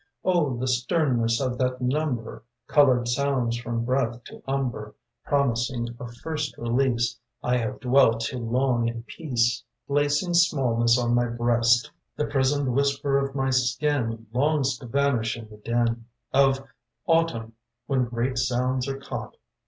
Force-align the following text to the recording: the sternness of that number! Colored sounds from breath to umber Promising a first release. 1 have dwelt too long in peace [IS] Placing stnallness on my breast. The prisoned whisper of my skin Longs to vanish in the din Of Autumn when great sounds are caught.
the 0.23 0.67
sternness 0.67 1.39
of 1.39 1.59
that 1.59 1.79
number! 1.79 2.43
Colored 2.65 3.07
sounds 3.07 3.55
from 3.55 3.85
breath 3.85 4.23
to 4.23 4.41
umber 4.47 4.95
Promising 5.25 5.89
a 5.99 6.07
first 6.11 6.57
release. 6.57 7.19
1 7.41 7.53
have 7.59 7.79
dwelt 7.81 8.21
too 8.21 8.39
long 8.39 8.87
in 8.87 9.03
peace 9.03 9.61
[IS] 9.63 9.63
Placing 9.87 10.31
stnallness 10.33 10.97
on 10.97 11.13
my 11.13 11.27
breast. 11.27 11.91
The 12.15 12.25
prisoned 12.25 12.73
whisper 12.73 13.19
of 13.19 13.35
my 13.35 13.51
skin 13.51 14.25
Longs 14.33 14.75
to 14.79 14.87
vanish 14.87 15.37
in 15.37 15.47
the 15.49 15.57
din 15.57 16.05
Of 16.33 16.63
Autumn 17.05 17.53
when 17.85 18.05
great 18.05 18.39
sounds 18.39 18.87
are 18.87 18.97
caught. 18.97 19.35